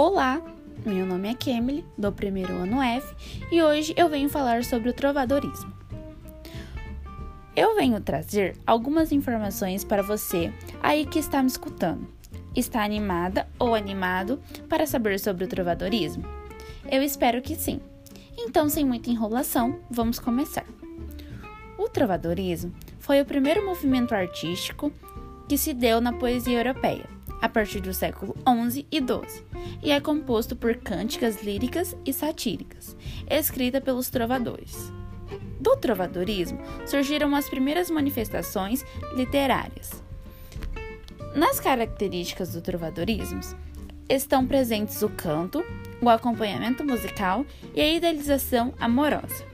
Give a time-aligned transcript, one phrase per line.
[0.00, 0.40] Olá,
[0.86, 3.16] meu nome é Kemily, do primeiro ano F,
[3.50, 5.72] e hoje eu venho falar sobre o trovadorismo.
[7.56, 12.06] Eu venho trazer algumas informações para você aí que está me escutando.
[12.54, 16.22] Está animada ou animado para saber sobre o trovadorismo?
[16.88, 17.80] Eu espero que sim.
[18.38, 20.64] Então, sem muita enrolação, vamos começar.
[21.76, 24.92] O trovadorismo foi o primeiro movimento artístico
[25.48, 29.44] que se deu na poesia europeia a partir do século XI e XII,
[29.82, 32.96] e é composto por cânticas líricas e satíricas,
[33.28, 34.92] escrita pelos trovadores.
[35.60, 40.02] Do trovadorismo surgiram as primeiras manifestações literárias.
[41.34, 43.40] Nas características do trovadorismo
[44.08, 45.64] estão presentes o canto,
[46.00, 47.44] o acompanhamento musical
[47.74, 49.46] e a idealização amorosa.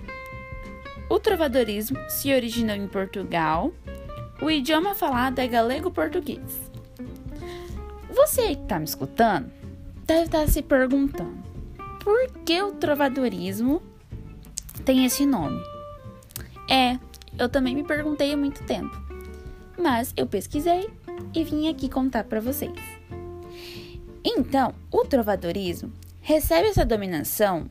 [1.08, 3.72] O trovadorismo se originou em Portugal.
[4.40, 6.73] O idioma falado é galego-português.
[8.14, 9.50] Você que está me escutando
[10.06, 11.42] deve estar tá se perguntando
[12.02, 13.82] por que o trovadorismo
[14.84, 15.60] tem esse nome.
[16.70, 16.98] É,
[17.38, 18.94] eu também me perguntei há muito tempo,
[19.76, 20.88] mas eu pesquisei
[21.34, 22.78] e vim aqui contar para vocês.
[24.24, 27.68] Então, o trovadorismo recebe essa dominação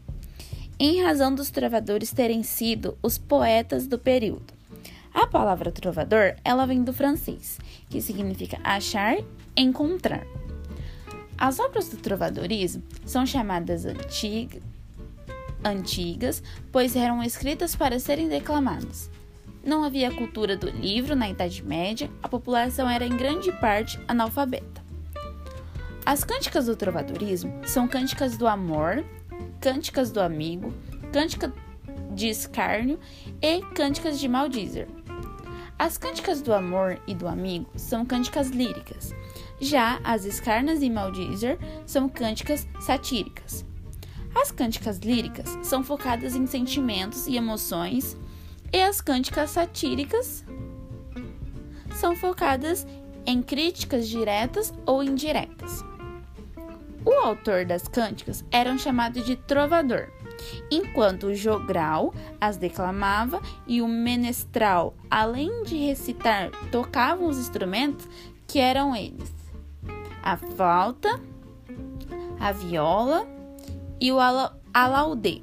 [0.77, 4.53] em razão dos trovadores terem sido os poetas do período.
[5.13, 9.17] A palavra trovador, ela vem do francês, que significa achar
[9.55, 10.25] encontrar.
[11.37, 13.85] As obras do trovadorismo são chamadas
[15.63, 19.11] antigas, pois eram escritas para serem declamadas.
[19.63, 24.83] Não havia cultura do livro na Idade Média, a população era em grande parte analfabeta.
[26.05, 29.05] As cânticas do trovadorismo são cânticas do amor,
[29.61, 30.73] cânticas do amigo,
[31.13, 31.53] cântica
[32.13, 32.99] de escárnio
[33.41, 34.87] e cânticas de maldizer.
[35.77, 39.13] As cânticas do amor e do amigo são cânticas líricas,
[39.59, 43.65] já as escarnas e maldizer são cânticas satíricas.
[44.35, 48.17] As cânticas líricas são focadas em sentimentos e emoções,
[48.71, 50.43] e as cânticas satíricas
[51.95, 52.87] são focadas
[53.25, 55.83] em críticas diretas ou indiretas.
[57.05, 60.09] O autor das cânticas era chamado de trovador
[60.69, 68.07] enquanto o jogral as declamava e o menestral, além de recitar, tocavam os instrumentos
[68.47, 69.33] que eram eles:
[70.21, 71.19] a flauta,
[72.39, 73.27] a viola
[73.99, 74.17] e o
[74.73, 75.41] alaudê.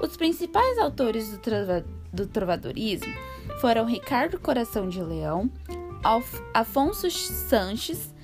[0.00, 3.12] Os principais autores do, trova, do trovadorismo
[3.60, 5.50] foram Ricardo Coração de Leão,
[6.02, 8.14] Alf, Afonso Sanches,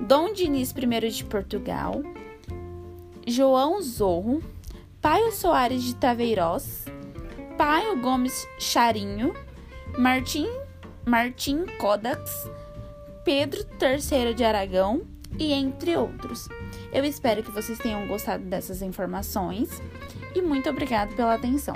[0.00, 2.02] Dom Diniz I de Portugal,
[3.26, 4.42] João Zorro,
[5.02, 6.84] Paio Soares de Taveiroz,
[7.58, 9.34] Paio Gomes Charinho,
[9.98, 10.46] Martim,
[11.04, 12.48] Martim Codax,
[13.24, 15.02] Pedro III de Aragão.
[15.38, 16.46] E entre outros.
[16.92, 19.80] Eu espero que vocês tenham gostado dessas informações.
[20.34, 21.74] E muito obrigado pela atenção.